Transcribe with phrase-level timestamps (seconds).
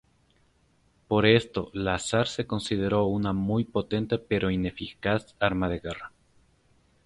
[1.07, 6.11] Por esto, la Zar se consideró una muy potente pero ineficaz arma de guerra.